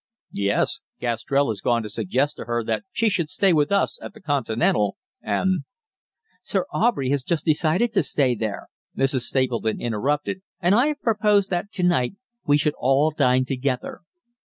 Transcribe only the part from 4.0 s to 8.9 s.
at the 'Continental,' and" "Sir Aubrey has just decided to stay there,"